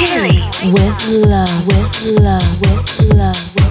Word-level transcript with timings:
Chile. 0.00 0.40
With 0.72 1.08
love, 1.28 1.66
with 1.66 2.06
love, 2.22 2.60
with 2.62 3.12
love, 3.12 3.54
with 3.54 3.69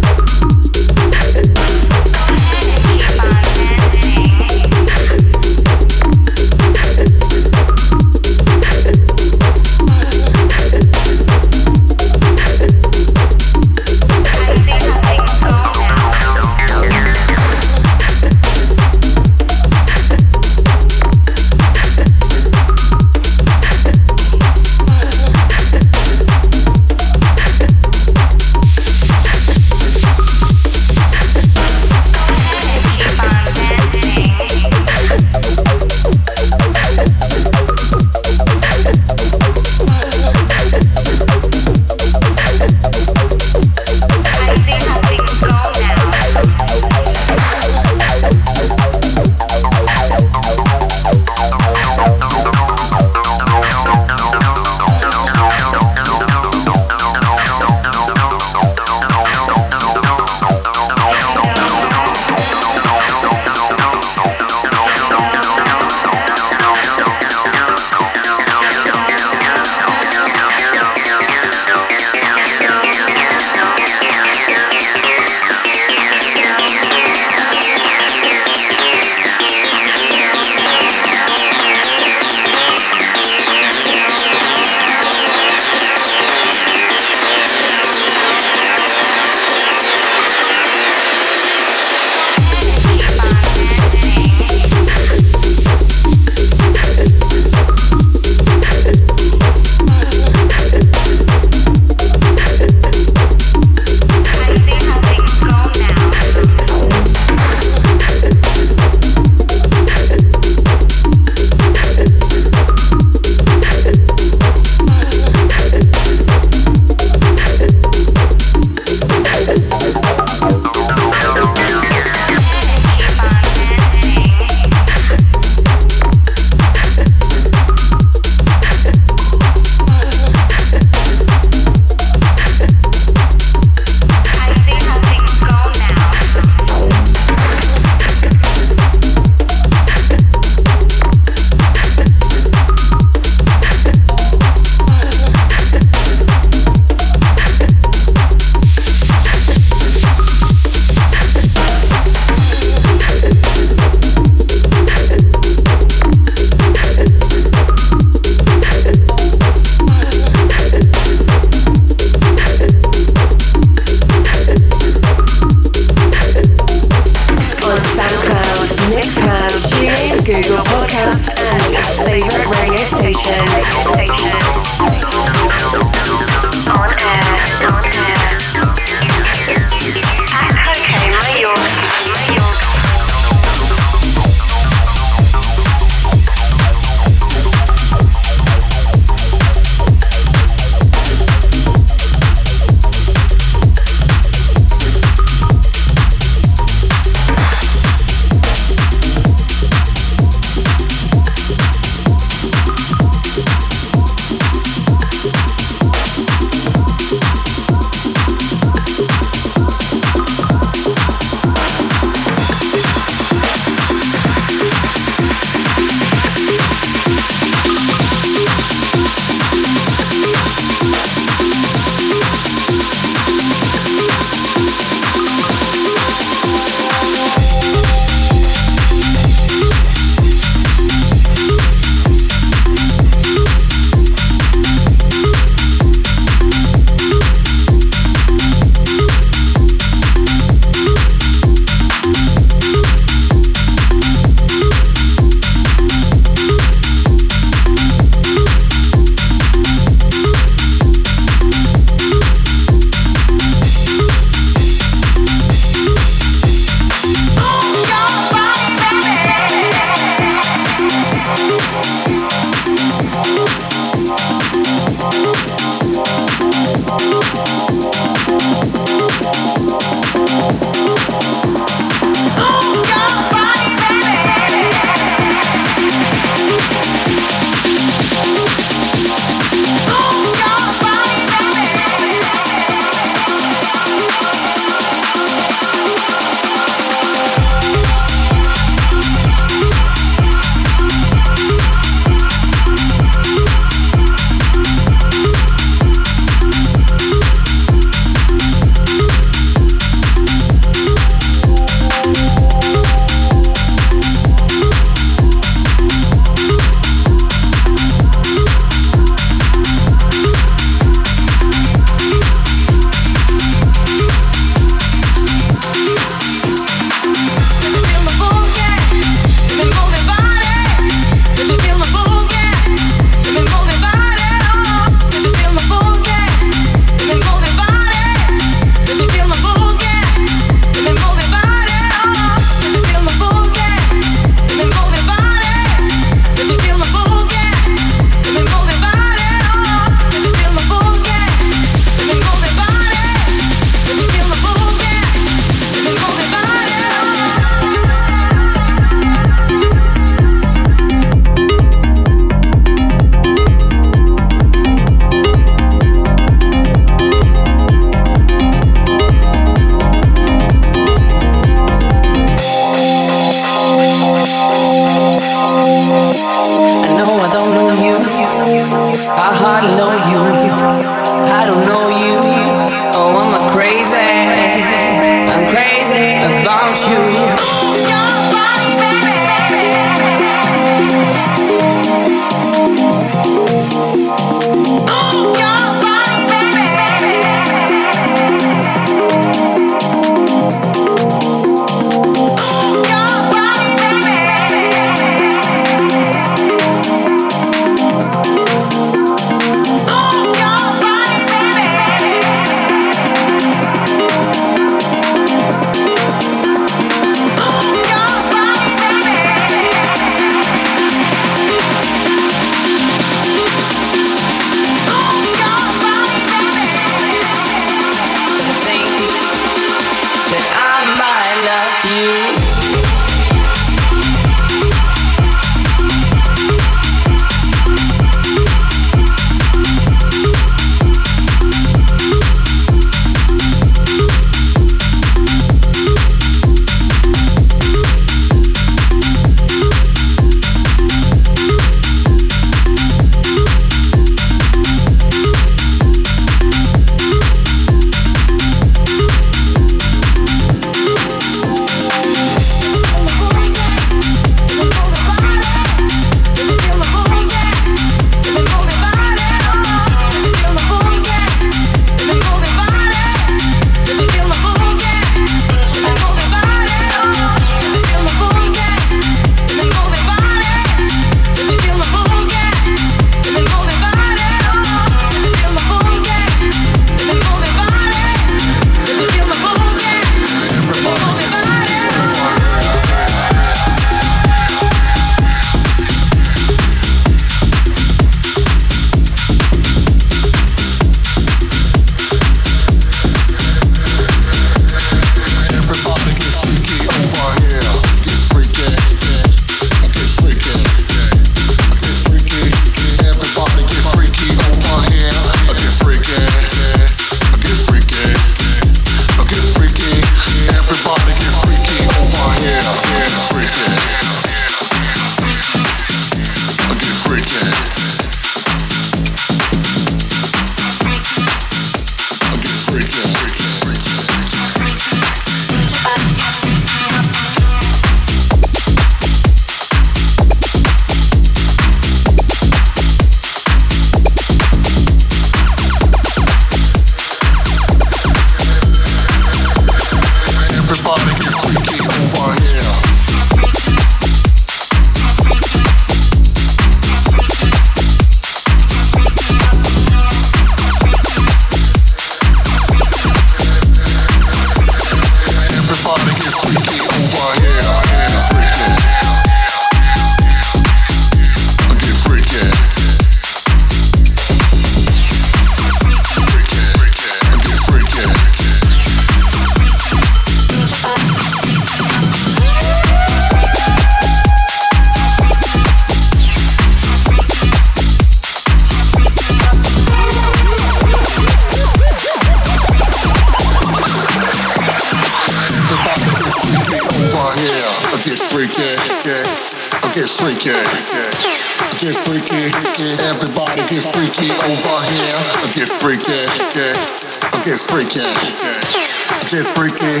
get 599.30 599.46
freaky. 599.46 600.00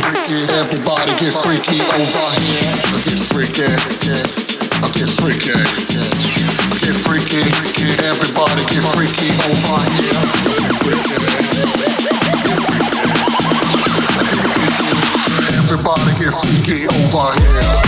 Everybody 0.56 1.12
get 1.20 1.34
freaky 1.34 1.78
over 1.94 2.30
here. 2.40 2.74
Get 3.04 3.20
freaky. 3.20 3.68
Get 4.96 5.10
freaky. 5.10 5.54
Get 6.82 6.96
freaky. 6.96 7.44
Everybody 8.02 8.64
get 8.66 8.84
freaky 8.94 9.28
over 9.46 9.78
here. 9.94 10.16
I 10.16 10.58
get 10.58 10.74
freaky. 12.66 13.06
Everybody 15.58 16.12
get 16.18 16.32
freaky 16.34 16.86
over 16.88 17.32
here. 17.38 17.85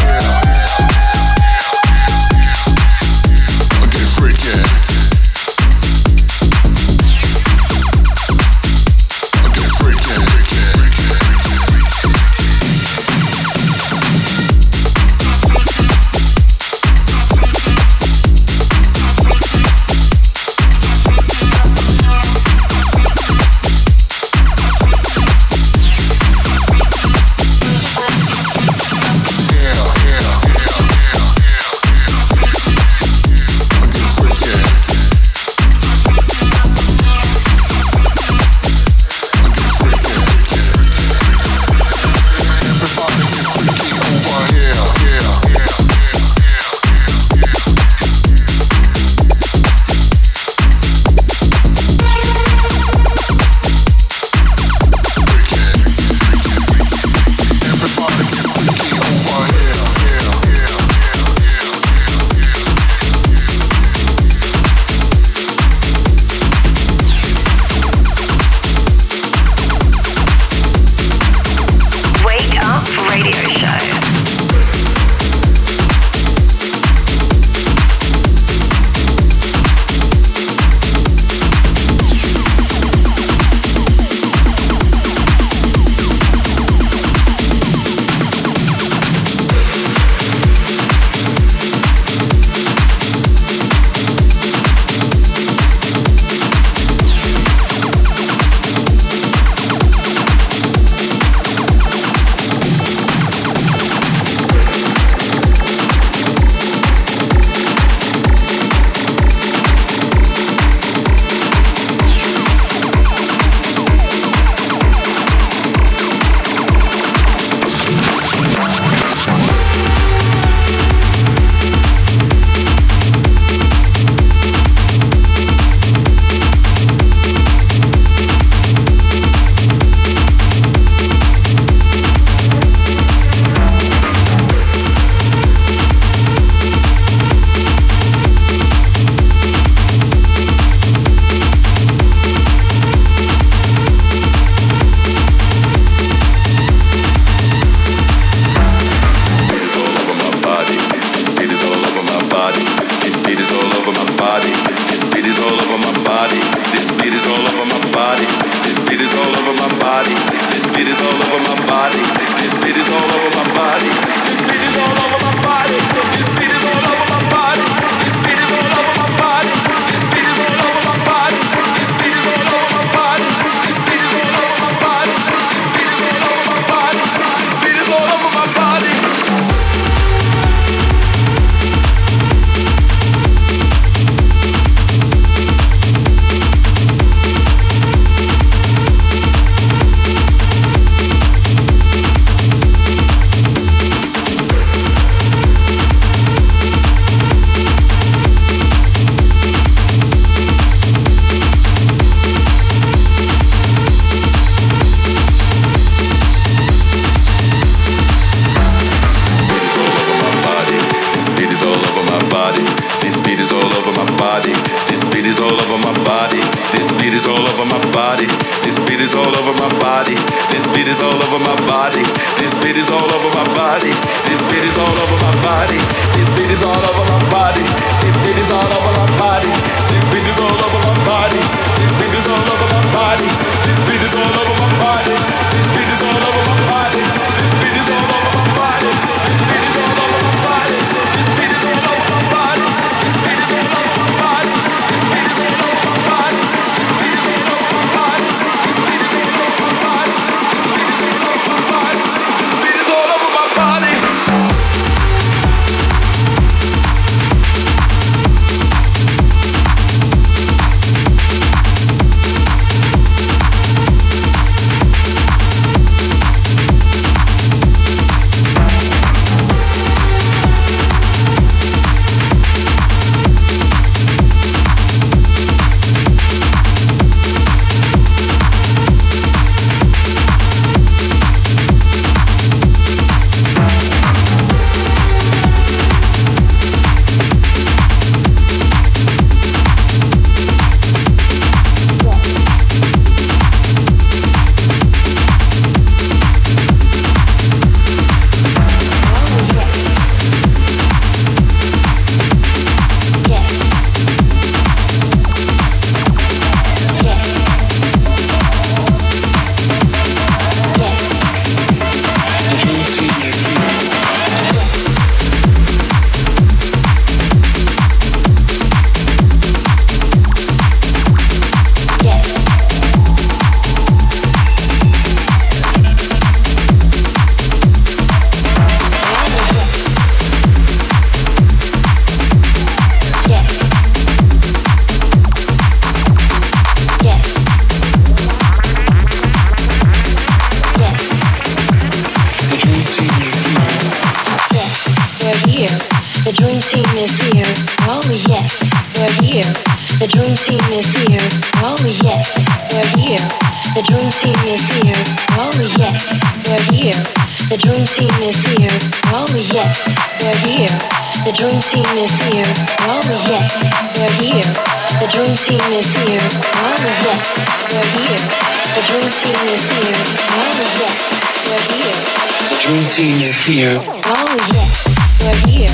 Here. 373.49 373.81
Oh 374.05 374.37
yes, 374.53 374.85
they're 375.25 375.41
here. 375.49 375.73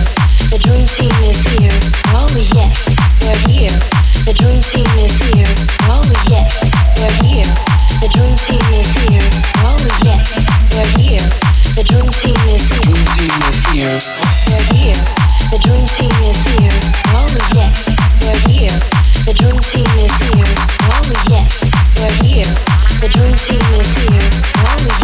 The 0.55 0.63
dream 0.63 0.87
team 0.95 1.11
is 1.27 1.43
here. 1.59 1.75
Oh 2.15 2.31
yes, 2.55 2.87
they're 3.19 3.43
here. 3.51 3.75
The 4.31 4.31
dream 4.31 4.63
team 4.63 4.87
is 5.03 5.11
here. 5.19 5.51
Oh 5.91 6.07
yes, 6.31 6.63
they're 6.95 7.19
here. 7.27 7.51
The 7.99 8.07
dream 8.15 8.39
team 8.47 8.63
is 8.79 8.87
here. 9.03 9.27
Oh 9.67 9.75
yes, 10.07 10.39
they're 10.71 10.95
here. 11.03 11.27
The 11.75 11.83
dream 11.83 12.07
team 12.23 12.39
is 12.55 12.63
here. 12.71 12.95
Dream 12.95 13.07
team 13.19 13.35
is 13.43 13.59
here. 13.75 13.99
They're 14.47 14.69
here. 14.71 15.03
The 15.51 15.59
dream 15.59 15.87
team 15.99 16.15
is 16.31 16.39
here. 16.55 16.79
Oh 17.11 17.27
yes, 17.59 17.91
they're 18.23 18.43
here. 18.55 18.79
The 19.25 19.33
dream 19.33 19.59
team 19.73 19.89
is 20.05 20.13
here. 20.21 20.55
Yes, 21.31 21.65
they're 21.95 22.13
here. 22.23 22.53
The 23.01 23.09
dream 23.09 23.33
team 23.33 23.65
is 23.81 23.97
here. 23.97 24.29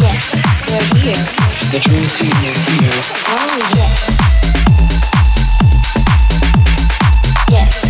Yes, 0.03 0.37
they're 0.69 0.89
here. 1.01 1.25
The 1.73 1.81
dream 1.81 2.05
team 2.05 2.37
is 2.45 2.61
here. 2.69 3.01
Yes. 3.75 3.97
Yes. 7.49 7.81
Yes. 7.83 7.90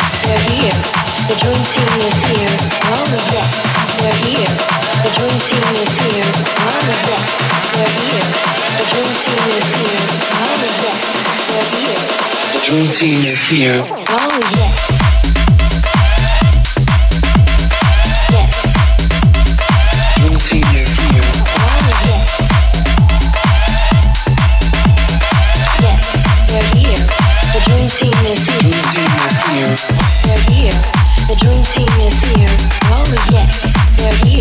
they're 0.25 0.45
here. 0.51 0.77
The 1.29 1.35
dream 1.39 1.63
team 1.73 1.91
is 2.05 2.17
here. 2.25 2.55
Oh 2.91 3.05
yes, 3.31 3.51
they're 4.01 4.19
here. 4.25 4.53
The 5.05 5.11
dream 5.15 5.37
team 5.47 5.65
is 5.81 5.93
here. 5.99 6.29
Yes, 6.87 7.05
they're 7.73 7.95
here. 8.01 8.27
The 8.77 8.85
dream 8.91 9.11
team 9.23 9.43
is 9.57 9.69
here. 9.75 10.03
Yes, 10.81 10.99
they're 11.49 11.69
here. 11.73 12.01
The 12.53 12.59
dream 12.65 12.87
team 12.93 13.19
is 13.31 13.41
here. 13.47 13.79
Yes. 14.57 15.30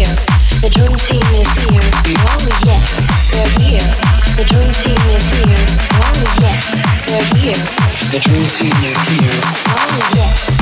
Here. 0.00 0.16
The 0.64 0.70
dream 0.70 0.96
team 0.96 1.24
is 1.36 1.50
here. 1.68 1.90
Oh 2.24 2.40
yes, 2.64 3.04
they're 3.32 3.52
here. 3.60 3.88
The 4.36 4.44
dream 4.48 4.72
team 4.80 5.00
is 5.12 5.26
here. 5.36 5.64
Oh 6.00 6.16
yes, 6.40 6.80
they're 7.06 7.28
here. 7.36 7.64
The 8.12 8.20
dream 8.24 8.46
team 8.48 8.76
is 8.88 9.00
here. 9.08 9.40
Oh 9.68 10.10
yes. 10.16 10.59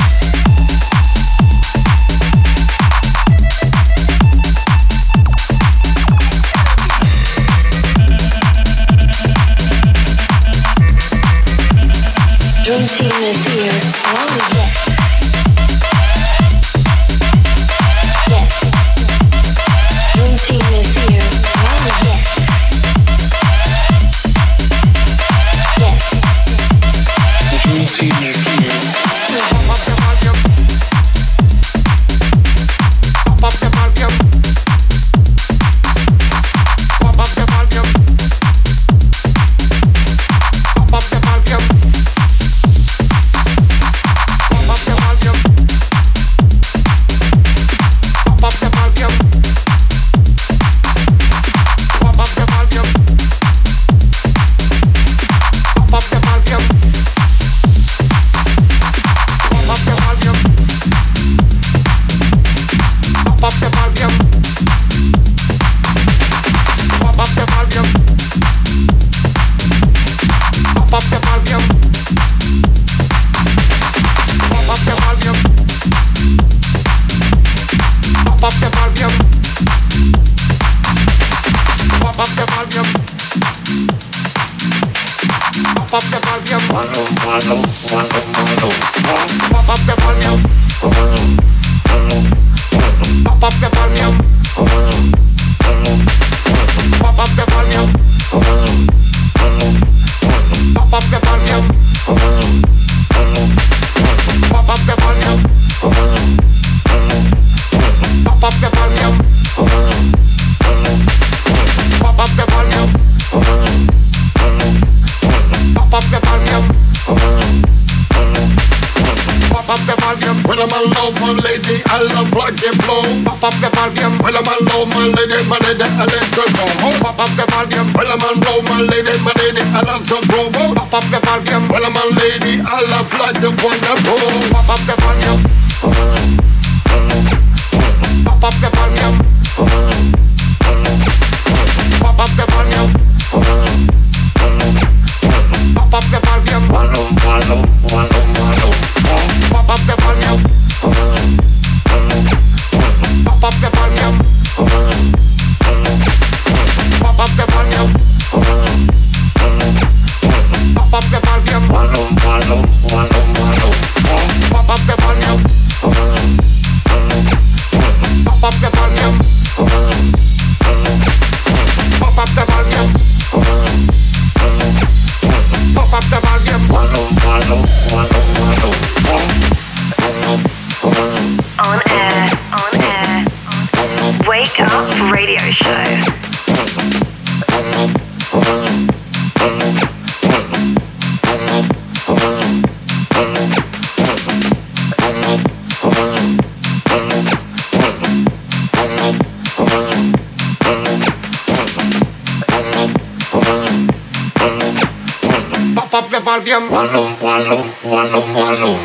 Claudia. 206.39 206.59
Wallum, 206.59 207.11
wallum, 207.21 207.63
wallum, 207.83 208.33
wallum. 208.33 208.79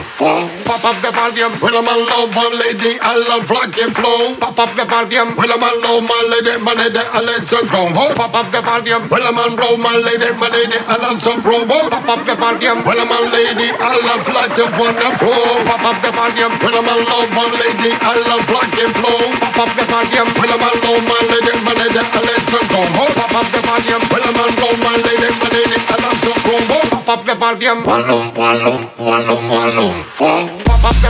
volume. 1.24 1.56
When 1.64 1.72
I'm 1.72 1.88
alone, 1.88 2.30
my 2.36 2.44
lady, 2.52 3.00
I 3.00 3.16
love 3.16 3.48
rock 3.48 3.72
and 3.80 3.92
flow. 3.96 4.36
Pop 4.36 4.58
up 4.60 4.72
the 4.76 4.84
volume. 4.84 5.32
When 5.40 5.48
I'm 5.48 5.64
alone, 5.64 6.04
my 6.04 6.20
lady, 6.28 6.52
my 6.60 6.76
lady, 6.76 7.00
I 7.00 7.24
let 7.24 7.48
some 7.48 7.64
promo. 7.64 8.12
Pop 8.12 8.36
up 8.36 8.52
the 8.52 8.60
volume. 8.60 9.08
When 9.08 9.24
I'm 9.24 9.38
alone, 9.40 9.80
my 9.80 9.96
lady, 10.04 10.28
my 10.36 10.48
lady, 10.52 10.76
I 10.84 11.00
love 11.00 11.16
some 11.16 11.40
promo. 11.40 11.88
Pop 11.88 12.08
up 12.12 12.20
the 12.28 12.36
volume. 12.36 12.84
When 12.84 13.00
I'm 13.00 13.08
a 13.08 13.18
lady, 13.32 13.72
I 13.72 13.96
love 14.04 14.26
rock 14.28 14.52
and 14.52 14.72
wonderful. 14.76 15.40
Pop 15.64 15.84
up 15.88 15.96
the 16.04 16.12
volume. 16.12 16.52
When 16.60 16.74
I'm 16.76 16.88
alone, 16.92 17.30
my 17.32 17.46
lady, 17.56 17.92
I 18.04 18.12
love 18.28 18.44
rock 18.52 18.76
and 18.76 18.92
flow. 18.92 19.20
Pop 19.40 19.64
up 19.64 19.70
the 19.72 19.84
volume. 19.88 20.28
When 20.36 20.50
I'm 20.52 20.60
alone, 20.60 21.04
my 21.08 21.20
lady, 21.32 21.52
my 21.64 21.72
lady, 21.72 22.00
I 22.04 22.20
let 22.20 22.42
some 22.52 22.66
promo. 22.68 23.04
Pop 23.16 23.32
up 23.32 23.48
the 23.48 23.60
volume. 23.64 24.04
When 24.12 24.22
I'm 24.28 24.40
alone, 24.44 24.78
my 24.84 24.92
lady, 25.00 25.28
my 25.40 25.48
lady, 25.56 25.78
I 25.88 25.96
love 26.04 26.18
some 26.20 26.40
promo. 26.44 26.78
Pop 26.92 27.08
up 27.08 27.20
the 27.24 27.34
volume. 27.40 27.80
One, 27.88 28.04
one, 28.12 28.28
one, 28.36 28.60
one, 29.00 29.24
one, 29.24 29.48
one, 29.48 30.04
one. 30.20 30.53
Pop 30.84 30.92
up 30.92 31.00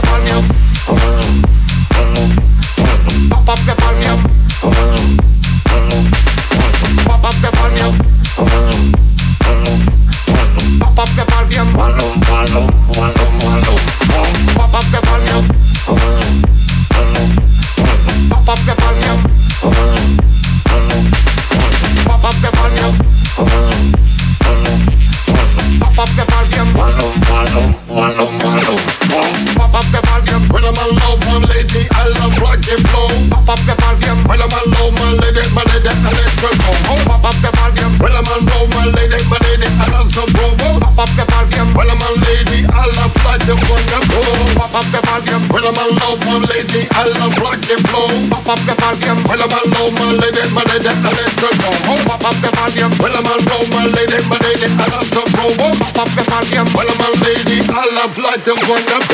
the 7.43 7.51
volume. 7.51 8.03
them 56.15 56.31
and 56.31 56.47
them, 56.51 56.67
well, 56.75 56.87
I 57.75 57.91
love 57.95 58.17
all 58.19 58.45
up 58.45 58.61
like 58.62 59.05
one. 59.12 59.14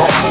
To 0.00 0.30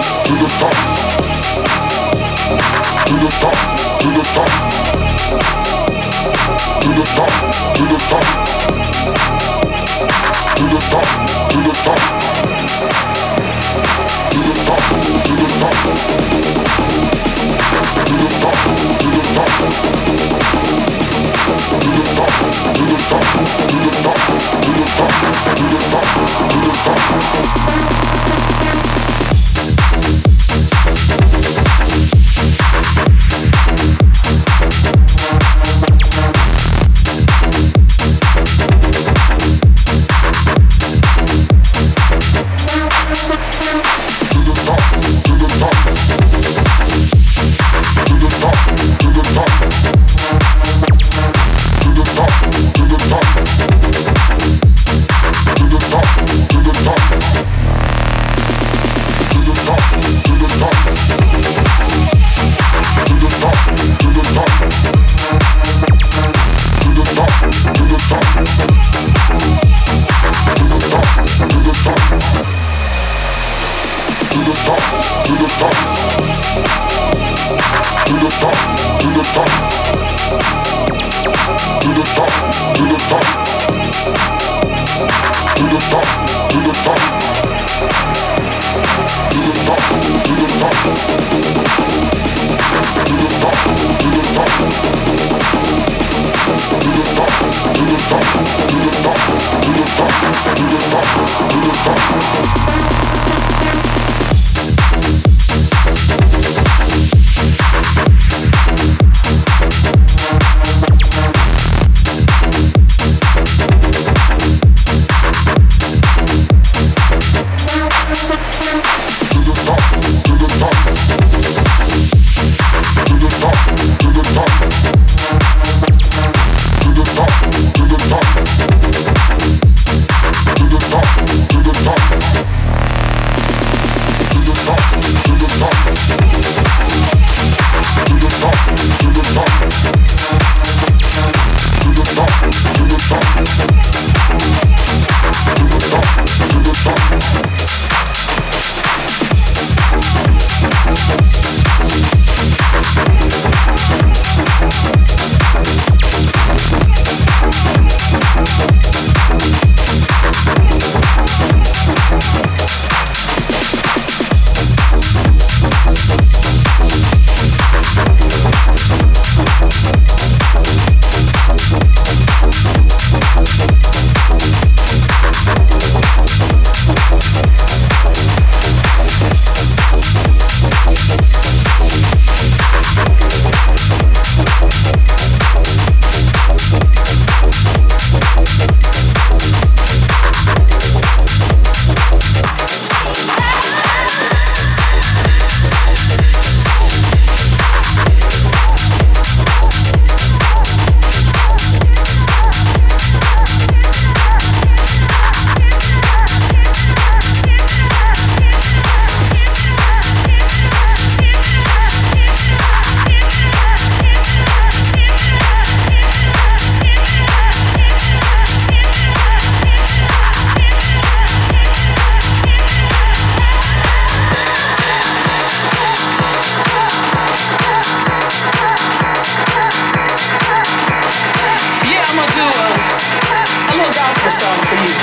gospel 233.93 234.31
song 234.31 234.59
for 234.69 234.75
you. 234.75 234.93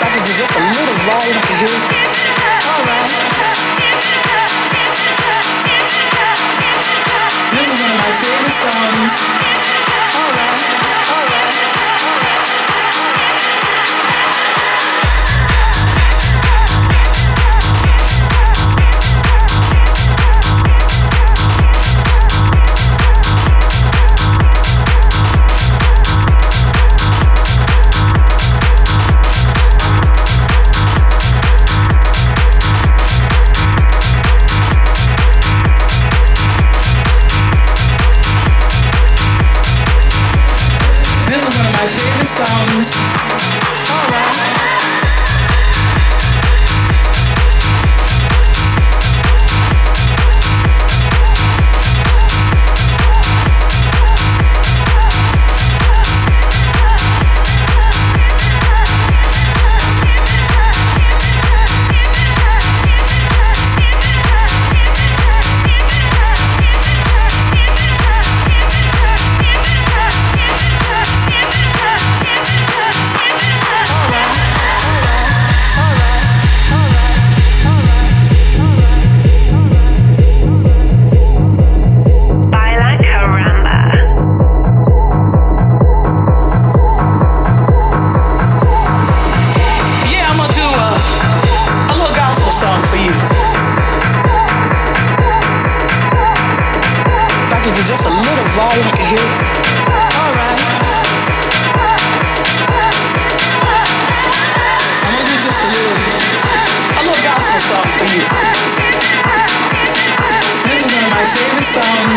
I 0.00 0.08
could 0.12 0.24
do 0.24 0.32
just 0.36 0.54
a 0.54 0.60
little 0.60 0.98
volume, 1.08 1.40
All 2.68 2.82
right. 2.84 3.12
This 7.52 7.66
is 7.68 7.80
one 7.80 7.90
of 7.90 7.98
my 7.98 8.12
favorite 8.20 8.52
songs. 8.52 9.49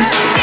dance. 0.04 0.43